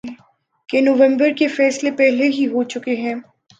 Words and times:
کہ 0.69 0.81
نومبر 0.81 1.31
کے 1.37 1.47
فیصلے 1.47 1.91
پہلے 1.91 2.27
ہی 2.27 2.47
ہو 2.47 2.63
چکے 2.63 2.95
ہیں۔ 2.95 3.15